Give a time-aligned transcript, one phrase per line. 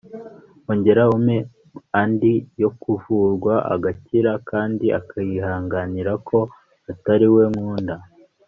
[0.71, 1.37] ongera umpe
[2.01, 6.37] andi yo kuvurwa agakira kandi akihanganira ko
[6.91, 7.95] atariwe nkunda